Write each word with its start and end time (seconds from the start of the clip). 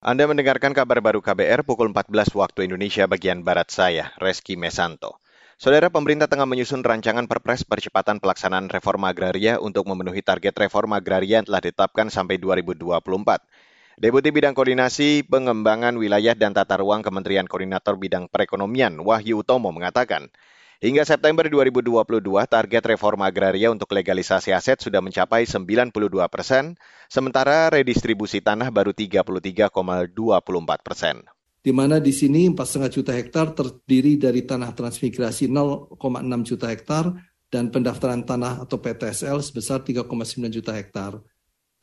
Anda 0.00 0.24
mendengarkan 0.24 0.72
kabar 0.72 1.04
baru 1.04 1.20
KBR 1.20 1.60
pukul 1.60 1.92
14 1.92 2.32
waktu 2.32 2.64
Indonesia 2.64 3.04
bagian 3.04 3.44
Barat 3.44 3.68
saya, 3.68 4.16
Reski 4.16 4.56
Mesanto. 4.56 5.20
Saudara 5.60 5.92
pemerintah 5.92 6.24
tengah 6.24 6.48
menyusun 6.48 6.80
rancangan 6.80 7.28
perpres 7.28 7.68
percepatan 7.68 8.16
pelaksanaan 8.16 8.72
reforma 8.72 9.12
agraria 9.12 9.60
untuk 9.60 9.84
memenuhi 9.84 10.24
target 10.24 10.56
reforma 10.56 11.04
agraria 11.04 11.44
yang 11.44 11.46
telah 11.52 11.60
ditetapkan 11.60 12.08
sampai 12.08 12.40
2024. 12.40 12.96
Deputi 14.00 14.32
Bidang 14.32 14.56
Koordinasi 14.56 15.28
Pengembangan 15.28 15.92
Wilayah 16.00 16.32
dan 16.32 16.56
Tata 16.56 16.80
Ruang 16.80 17.04
Kementerian 17.04 17.44
Koordinator 17.44 18.00
Bidang 18.00 18.32
Perekonomian 18.32 18.96
Wahyu 19.04 19.44
Utomo 19.44 19.68
mengatakan, 19.68 20.32
Hingga 20.80 21.04
September 21.04 21.44
2022, 21.44 22.24
target 22.48 22.82
reforma 22.88 23.28
agraria 23.28 23.68
untuk 23.68 23.92
legalisasi 23.92 24.48
aset 24.56 24.80
sudah 24.80 25.04
mencapai 25.04 25.44
92 25.44 25.92
persen, 26.32 26.72
sementara 27.04 27.68
redistribusi 27.68 28.40
tanah 28.40 28.72
baru 28.72 28.96
33,24 28.96 29.76
persen. 30.80 31.20
Di 31.60 31.68
mana 31.68 32.00
di 32.00 32.16
sini 32.16 32.48
4,5 32.48 32.96
juta 32.96 33.12
hektar 33.12 33.52
terdiri 33.52 34.16
dari 34.16 34.40
tanah 34.48 34.72
transmigrasi 34.72 35.52
0,6 35.52 36.00
juta 36.48 36.72
hektar 36.72 37.12
dan 37.52 37.68
pendaftaran 37.68 38.24
tanah 38.24 38.64
atau 38.64 38.80
PTSL 38.80 39.36
sebesar 39.44 39.84
3,9 39.84 40.08
juta 40.48 40.72
hektar. 40.72 41.20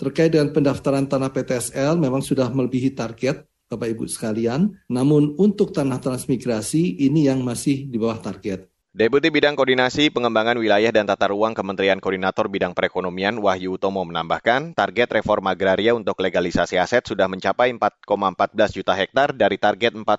Terkait 0.01 0.33
dengan 0.33 0.49
pendaftaran 0.49 1.05
tanah 1.05 1.29
PTSL 1.29 2.01
memang 2.01 2.25
sudah 2.25 2.49
melebihi 2.49 2.97
target 2.97 3.45
Bapak 3.69 3.93
Ibu 3.93 4.09
sekalian, 4.09 4.73
namun 4.89 5.37
untuk 5.37 5.69
tanah 5.69 6.01
transmigrasi 6.01 6.97
ini 6.97 7.29
yang 7.29 7.45
masih 7.45 7.85
di 7.85 8.01
bawah 8.01 8.17
target. 8.17 8.73
Deputi 8.97 9.29
Bidang 9.29 9.53
Koordinasi 9.53 10.09
Pengembangan 10.09 10.57
Wilayah 10.57 10.89
dan 10.89 11.05
Tata 11.05 11.29
Ruang 11.29 11.53
Kementerian 11.53 12.01
Koordinator 12.01 12.49
Bidang 12.49 12.73
Perekonomian 12.73 13.37
Wahyu 13.37 13.77
Utomo 13.77 14.01
menambahkan, 14.01 14.73
target 14.73 15.21
reforma 15.21 15.53
agraria 15.53 15.93
untuk 15.93 16.17
legalisasi 16.17 16.81
aset 16.81 17.05
sudah 17.05 17.29
mencapai 17.29 17.69
4,14 17.77 18.57
juta 18.73 18.97
hektar 18.97 19.37
dari 19.37 19.61
target 19.61 19.93
4,5 19.93 20.17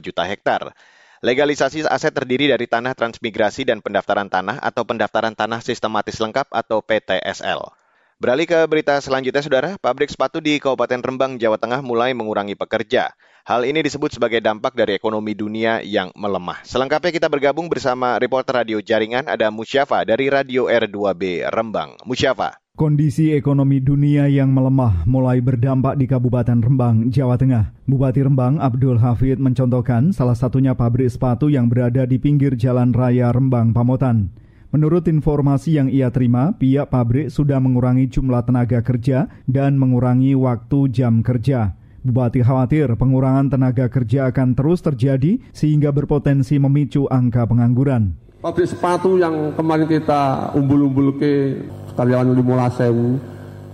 juta 0.00 0.24
hektar. 0.24 0.72
Legalisasi 1.20 1.84
aset 1.84 2.16
terdiri 2.16 2.48
dari 2.48 2.64
tanah 2.64 2.96
transmigrasi 2.96 3.68
dan 3.68 3.84
pendaftaran 3.84 4.32
tanah 4.32 4.56
atau 4.56 4.88
pendaftaran 4.88 5.36
tanah 5.36 5.60
sistematis 5.60 6.16
lengkap 6.16 6.48
atau 6.48 6.80
PTSL. 6.80 7.83
Beralih 8.22 8.46
ke 8.46 8.62
berita 8.70 8.94
selanjutnya, 9.02 9.42
Saudara. 9.42 9.70
Pabrik 9.82 10.06
sepatu 10.06 10.38
di 10.38 10.62
Kabupaten 10.62 11.02
Rembang, 11.02 11.34
Jawa 11.34 11.58
Tengah 11.58 11.82
mulai 11.82 12.14
mengurangi 12.14 12.54
pekerja. 12.54 13.10
Hal 13.42 13.66
ini 13.66 13.82
disebut 13.82 14.14
sebagai 14.14 14.38
dampak 14.38 14.72
dari 14.78 14.94
ekonomi 14.94 15.34
dunia 15.34 15.82
yang 15.82 16.14
melemah. 16.14 16.62
Selengkapnya 16.62 17.10
kita 17.10 17.26
bergabung 17.26 17.66
bersama 17.66 18.16
reporter 18.22 18.62
radio 18.62 18.78
jaringan 18.78 19.26
ada 19.26 19.50
Musyafa 19.50 20.06
dari 20.06 20.30
Radio 20.30 20.70
R2B 20.70 21.50
Rembang. 21.50 21.98
Musyafa. 22.06 22.56
Kondisi 22.78 23.34
ekonomi 23.34 23.82
dunia 23.82 24.30
yang 24.30 24.50
melemah 24.54 25.06
mulai 25.10 25.42
berdampak 25.42 25.98
di 25.98 26.06
Kabupaten 26.06 26.62
Rembang, 26.62 27.10
Jawa 27.10 27.34
Tengah. 27.34 27.70
Bupati 27.86 28.22
Rembang 28.22 28.62
Abdul 28.62 28.98
Hafid 29.02 29.42
mencontohkan 29.42 30.14
salah 30.14 30.38
satunya 30.38 30.74
pabrik 30.74 31.10
sepatu 31.10 31.50
yang 31.50 31.66
berada 31.66 32.06
di 32.06 32.22
pinggir 32.22 32.54
Jalan 32.54 32.94
Raya 32.94 33.34
Rembang 33.34 33.74
Pamotan. 33.74 34.43
Menurut 34.74 35.06
informasi 35.06 35.78
yang 35.78 35.86
ia 35.86 36.10
terima, 36.10 36.50
pihak 36.50 36.90
pabrik 36.90 37.30
sudah 37.30 37.62
mengurangi 37.62 38.10
jumlah 38.10 38.42
tenaga 38.42 38.82
kerja 38.82 39.30
dan 39.46 39.78
mengurangi 39.78 40.34
waktu 40.34 40.90
jam 40.90 41.22
kerja. 41.22 41.78
Bupati 42.02 42.42
khawatir 42.42 42.90
pengurangan 42.98 43.54
tenaga 43.54 43.86
kerja 43.86 44.34
akan 44.34 44.58
terus 44.58 44.82
terjadi 44.82 45.38
sehingga 45.54 45.94
berpotensi 45.94 46.58
memicu 46.58 47.06
angka 47.06 47.46
pengangguran. 47.46 48.18
Pabrik 48.42 48.66
sepatu 48.66 49.14
yang 49.14 49.54
kemarin 49.54 49.86
kita 49.86 50.50
umbul-umbul 50.58 51.22
ke 51.22 51.62
karyawan 51.94 52.34
lima 52.34 52.66
sewu, 52.74 53.22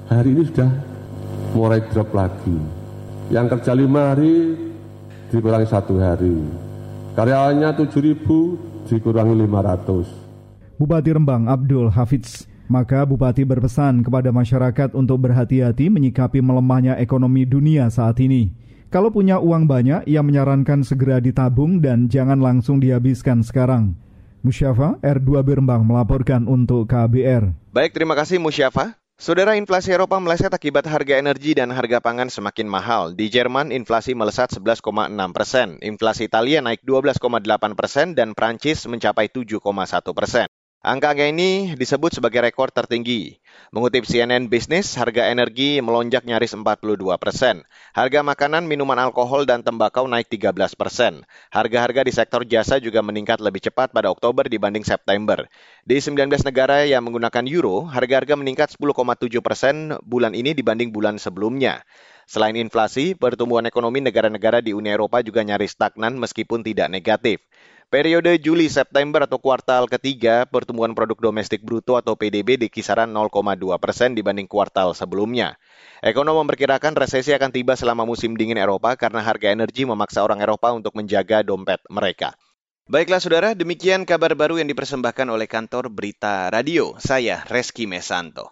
hari 0.05 0.37
ini 0.37 0.53
sudah 0.53 0.69
mulai 1.57 1.81
drop 1.97 2.13
lagi. 2.13 2.61
Yang 3.33 3.57
kerja 3.57 3.73
lima 3.73 4.13
hari 4.13 4.53
dikurangi 5.33 5.65
satu 5.65 5.97
hari. 5.97 6.45
Karyawannya 7.17 7.73
tujuh 7.73 8.05
ribu 8.05 8.61
dikurangi 8.85 9.33
lima 9.33 9.65
ratus. 9.65 10.20
Bupati 10.81 11.13
Rembang 11.13 11.45
Abdul 11.45 11.93
Hafiz 11.93 12.49
maka 12.71 13.05
Bupati 13.05 13.45
berpesan 13.45 14.01
kepada 14.01 14.33
masyarakat 14.33 14.97
untuk 14.97 15.29
berhati-hati 15.29 15.93
menyikapi 15.93 16.41
melemahnya 16.41 16.97
ekonomi 16.97 17.45
dunia 17.45 17.93
saat 17.93 18.17
ini. 18.23 18.55
Kalau 18.89 19.13
punya 19.13 19.43
uang 19.43 19.69
banyak, 19.69 20.09
ia 20.09 20.25
menyarankan 20.25 20.81
segera 20.81 21.21
ditabung 21.21 21.85
dan 21.85 22.09
jangan 22.09 22.41
langsung 22.41 22.81
dihabiskan 22.81 23.45
sekarang. 23.45 23.93
Musyafa, 24.41 24.97
R2 25.05 25.45
Berembang 25.45 25.85
melaporkan 25.85 26.49
untuk 26.49 26.89
KBR. 26.89 27.53
Baik, 27.77 27.93
terima 27.93 28.17
kasih 28.17 28.41
Musyafa. 28.41 28.97
Saudara 29.21 29.53
inflasi 29.61 29.93
Eropa 29.93 30.17
meleset 30.17 30.49
akibat 30.49 30.89
harga 30.89 31.21
energi 31.21 31.53
dan 31.53 31.69
harga 31.77 32.01
pangan 32.01 32.33
semakin 32.33 32.65
mahal. 32.65 33.13
Di 33.13 33.29
Jerman, 33.29 33.69
inflasi 33.69 34.17
melesat 34.17 34.57
11,6 34.57 34.81
persen, 35.37 35.77
inflasi 35.85 36.25
Italia 36.25 36.65
naik 36.65 36.81
12,8 36.89 37.21
persen, 37.77 38.17
dan 38.17 38.33
Prancis 38.33 38.89
mencapai 38.89 39.29
7,1 39.29 39.61
persen. 40.17 40.49
Angka-angka 40.81 41.29
ini 41.29 41.77
disebut 41.77 42.09
sebagai 42.09 42.41
rekor 42.41 42.73
tertinggi. 42.73 43.37
Mengutip 43.69 44.09
CNN 44.09 44.49
Business, 44.49 44.97
harga 44.97 45.29
energi 45.29 45.77
melonjak 45.85 46.25
nyaris 46.25 46.57
42 46.57 47.21
persen. 47.21 47.69
Harga 47.93 48.25
makanan, 48.25 48.65
minuman 48.65 48.97
alkohol, 48.97 49.45
dan 49.45 49.61
tembakau 49.61 50.09
naik 50.09 50.33
13 50.33 50.57
persen. 50.73 51.29
Harga-harga 51.53 52.01
di 52.01 52.17
sektor 52.17 52.49
jasa 52.49 52.81
juga 52.81 53.05
meningkat 53.05 53.45
lebih 53.45 53.61
cepat 53.61 53.93
pada 53.93 54.09
Oktober 54.09 54.49
dibanding 54.49 54.81
September. 54.81 55.45
Di 55.85 56.01
19 56.01 56.49
negara 56.49 56.89
yang 56.89 57.05
menggunakan 57.05 57.45
euro, 57.45 57.85
harga-harga 57.85 58.41
meningkat 58.41 58.73
10,7 58.73 59.37
persen 59.45 60.01
bulan 60.01 60.33
ini 60.33 60.57
dibanding 60.57 60.97
bulan 60.97 61.21
sebelumnya. 61.21 61.85
Selain 62.25 62.57
inflasi, 62.57 63.13
pertumbuhan 63.13 63.69
ekonomi 63.69 64.01
negara-negara 64.01 64.65
di 64.65 64.73
Uni 64.73 64.89
Eropa 64.89 65.21
juga 65.21 65.45
nyaris 65.45 65.77
stagnan 65.77 66.17
meskipun 66.17 66.65
tidak 66.65 66.89
negatif. 66.89 67.45
Periode 67.91 68.39
Juli-September 68.39 69.27
atau 69.27 69.43
kuartal 69.43 69.91
ketiga, 69.91 70.47
pertumbuhan 70.47 70.95
produk 70.95 71.19
domestik 71.19 71.67
bruto 71.67 71.99
atau 71.99 72.15
PDB 72.15 72.55
di 72.55 72.71
kisaran 72.71 73.11
0,2 73.11 73.67
persen 73.83 74.15
dibanding 74.15 74.47
kuartal 74.47 74.95
sebelumnya. 74.95 75.59
Ekonom 75.99 76.39
memperkirakan 76.39 76.95
resesi 76.95 77.35
akan 77.35 77.51
tiba 77.51 77.75
selama 77.75 78.07
musim 78.07 78.39
dingin 78.39 78.63
Eropa 78.63 78.95
karena 78.95 79.27
harga 79.27 79.51
energi 79.51 79.83
memaksa 79.91 80.23
orang 80.23 80.39
Eropa 80.39 80.71
untuk 80.71 80.95
menjaga 80.95 81.43
dompet 81.43 81.83
mereka. 81.91 82.39
Baiklah 82.87 83.19
saudara, 83.19 83.59
demikian 83.59 84.07
kabar 84.07 84.39
baru 84.39 84.63
yang 84.63 84.71
dipersembahkan 84.71 85.27
oleh 85.27 85.51
kantor 85.51 85.91
Berita 85.91 86.47
Radio. 86.47 86.95
Saya 87.03 87.43
Reski 87.51 87.91
Mesanto. 87.91 88.47